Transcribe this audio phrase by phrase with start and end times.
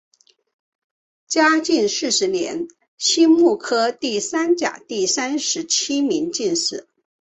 [1.27, 2.67] 嘉靖四十年
[2.97, 6.87] 辛未科第三甲第三十七名进士。